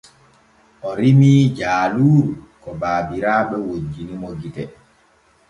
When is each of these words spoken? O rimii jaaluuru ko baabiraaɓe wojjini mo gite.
O 0.87 0.89
rimii 0.99 1.43
jaaluuru 1.59 2.31
ko 2.61 2.69
baabiraaɓe 2.81 3.55
wojjini 3.67 4.13
mo 4.21 4.29
gite. 4.39 4.63